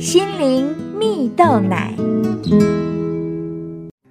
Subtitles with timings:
[0.00, 1.94] 心灵蜜豆奶。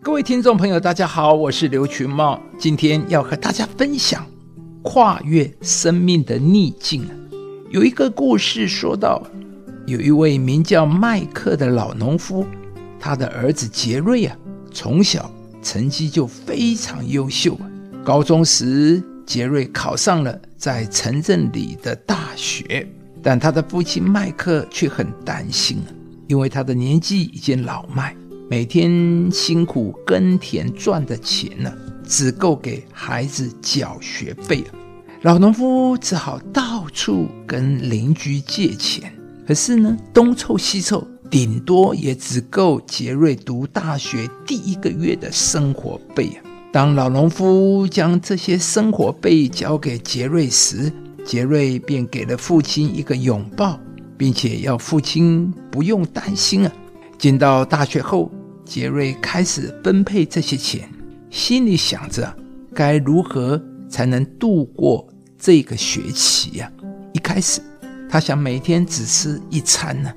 [0.00, 4.24] 各位听众朋友，大家好，我是刘群茂，今天要和大家分享
[4.82, 7.04] 跨越生命的逆境。
[7.68, 9.20] 有一个故事说到，
[9.84, 12.46] 有一位名叫麦克的老农夫，
[13.00, 14.36] 他的儿子杰瑞啊，
[14.72, 15.28] 从小
[15.64, 17.66] 成绩就非常优秀啊。
[18.04, 22.86] 高中时，杰瑞考上了在城镇里的大学。
[23.22, 25.78] 但他的父亲麦克却很担心
[26.26, 28.14] 因为他的年纪已经老迈，
[28.50, 31.72] 每天辛苦耕田赚的钱呢，
[32.06, 34.66] 只够给孩子缴学费了
[35.22, 39.12] 老农夫只好到处跟邻居借钱，
[39.46, 46.42] 可是呢，东凑西凑，顶多也只够杰瑞读大学第一个月的生活费啊。
[46.72, 50.90] 当老农夫将这些生活费交给杰瑞时，
[51.24, 53.78] 杰瑞便给了父亲一个拥抱，
[54.18, 56.72] 并且要父亲不用担心啊。
[57.18, 58.30] 进到大学后，
[58.64, 60.88] 杰瑞开始分配这些钱，
[61.30, 62.34] 心里想着
[62.74, 65.06] 该如何才能度过
[65.38, 66.70] 这个学期呀。
[67.12, 67.60] 一开始，
[68.10, 70.12] 他想每天只吃一餐呢，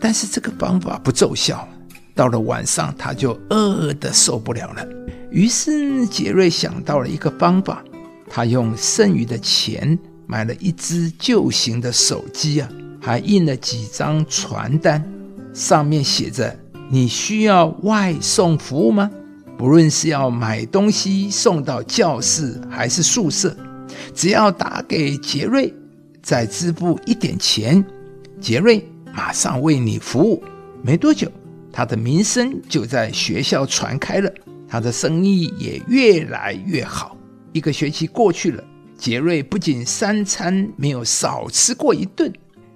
[0.00, 1.66] 但是这个方法不奏效。
[2.14, 4.84] 到了晚上，他就饿得受不了了。
[5.30, 7.82] 于是，杰瑞想到了一个方法，
[8.28, 9.96] 他用剩余的钱。
[10.30, 12.68] 买了一只旧型的手机啊，
[13.00, 15.04] 还印了几张传单，
[15.52, 16.56] 上面写着
[16.88, 19.10] ：“你需要外送服务吗？
[19.58, 23.56] 不论是要买东西送到教室还是宿舍，
[24.14, 25.74] 只要打给杰瑞，
[26.22, 27.84] 再支付一点钱，
[28.40, 30.40] 杰瑞马上为你服务。”
[30.80, 31.28] 没多久，
[31.72, 34.32] 他的名声就在学校传开了，
[34.68, 37.16] 他的生意也越来越好。
[37.52, 38.62] 一个学期过去了。
[39.00, 42.30] 杰瑞不仅三餐没有少吃过一顿，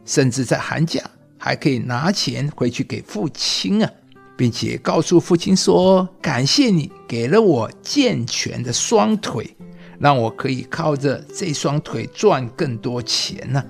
[0.07, 1.03] 甚至在寒假
[1.37, 3.91] 还可以拿钱回去给父亲啊，
[4.35, 9.55] 并且告诉父亲说：“感谢你给了我健全的双腿，
[9.99, 13.63] 让我可以靠着这双腿赚更多钱呢。”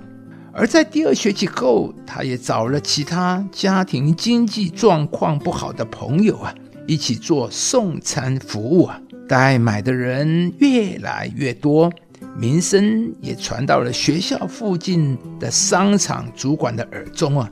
[0.55, 6.55] 而在第二学期后，他也找了其他家庭经济状况不好的朋友啊，
[6.87, 11.93] 一起做送餐服务啊，代买的人越来越多。
[12.37, 17.51] 名声也传到了学校附近的商场主管的耳中啊，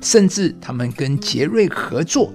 [0.00, 2.32] 甚至他们跟杰瑞合作，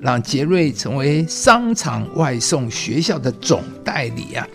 [0.00, 4.46] 让杰瑞成为商场外送学校的总代理啊。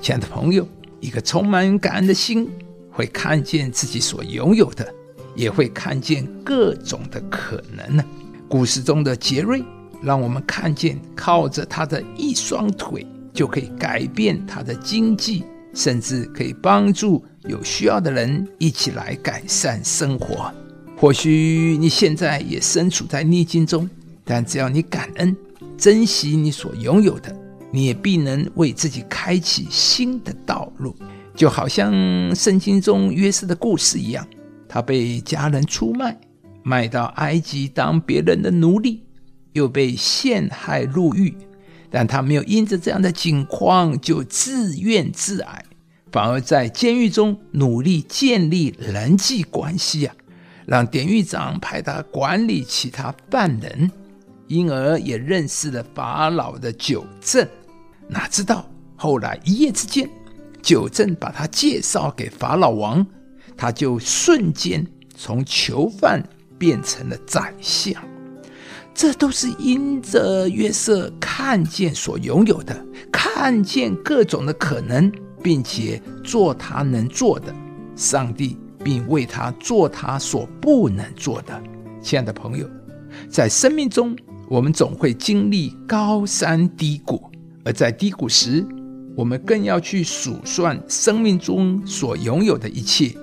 [0.00, 0.68] 亲爱的朋友，
[1.00, 2.46] 一个充满感恩的心，
[2.90, 4.86] 会看见自己所拥有的，
[5.34, 8.04] 也会看见各种的可能呢。
[8.46, 9.64] 故事中的杰瑞，
[10.02, 15.42] 让我们看见靠着他的一双腿，就可以改变他的经济。
[15.76, 20.50] 甚至可以帮助有需要的人一起来改善生活。
[20.96, 23.88] 或许你现在也身处在逆境中，
[24.24, 25.36] 但只要你感恩、
[25.76, 27.36] 珍惜你所拥有的，
[27.70, 30.96] 你也必能为自己开启新的道路。
[31.34, 34.26] 就好像圣经中约瑟的故事一样，
[34.66, 36.18] 他被家人出卖，
[36.62, 39.02] 卖到埃及当别人的奴隶，
[39.52, 41.36] 又被陷害入狱。
[41.90, 45.64] 但他没有因着这样的境况就自怨自艾，
[46.12, 50.14] 反而在监狱中努力建立人际关系啊，
[50.66, 53.90] 让典狱长派他管理其他犯人，
[54.46, 57.46] 因而也认识了法老的九正。
[58.08, 60.08] 哪知道后来一夜之间，
[60.62, 63.06] 九正把他介绍给法老王，
[63.56, 64.86] 他就瞬间
[65.16, 66.22] 从囚犯
[66.58, 67.94] 变成了宰相。
[68.96, 72.74] 这都是因着约瑟看见所拥有的，
[73.12, 75.12] 看见各种的可能，
[75.42, 77.54] 并且做他能做的，
[77.94, 81.62] 上帝并为他做他所不能做的。
[82.00, 82.66] 亲爱的朋友，
[83.28, 84.16] 在生命中，
[84.48, 87.22] 我们总会经历高山低谷，
[87.66, 88.66] 而在低谷时，
[89.14, 93.14] 我们更要去数算生命中所拥有的一切，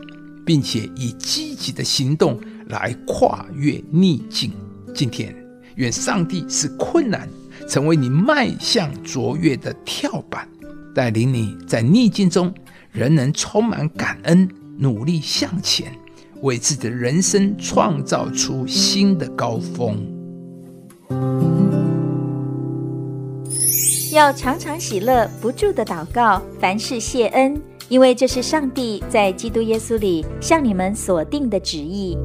[0.45, 4.51] 并且以积极的行动来跨越逆境。
[4.93, 5.42] 今天。
[5.75, 7.27] 愿上帝是困难
[7.67, 10.47] 成为你迈向卓越的跳板，
[10.93, 12.53] 带领你在逆境中
[12.91, 14.47] 仍能充满感恩，
[14.77, 15.91] 努力向前，
[16.41, 19.97] 为自己的人生创造出新的高峰。
[24.11, 27.59] 要常常喜乐，不住的祷告，凡事谢恩，
[27.89, 32.15] 因为这是上帝在基督耶稣里向你们所定的旨意。